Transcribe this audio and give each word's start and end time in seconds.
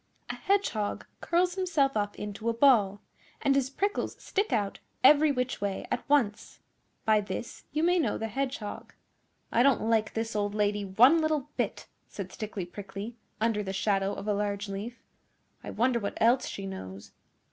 A 0.31 0.35
Hedgehog 0.35 1.05
curls 1.19 1.53
himself 1.53 1.95
up 1.95 2.15
into 2.17 2.49
a 2.49 2.55
ball 2.55 3.01
and 3.39 3.53
his 3.53 3.69
prickles 3.69 4.19
stick 4.19 4.51
out 4.51 4.79
every 5.03 5.31
which 5.31 5.61
way 5.61 5.85
at 5.91 6.09
once. 6.09 6.57
By 7.05 7.21
this 7.21 7.65
you 7.71 7.83
may 7.83 7.99
know 7.99 8.17
the 8.17 8.27
Hedgehog.' 8.27 8.95
'I 9.51 9.61
don't 9.61 9.81
like 9.91 10.15
this 10.15 10.35
old 10.35 10.55
lady 10.55 10.83
one 10.83 11.21
little 11.21 11.51
bit,' 11.55 11.85
said 12.07 12.31
Stickly 12.31 12.65
Prickly, 12.65 13.15
under 13.39 13.61
the 13.61 13.73
shadow 13.73 14.15
of 14.15 14.27
a 14.27 14.33
large 14.33 14.67
leaf. 14.67 15.03
'I 15.63 15.69
wonder 15.69 15.99
what 15.99 16.17
else 16.19 16.47
she 16.47 16.65
knows? 16.65 17.11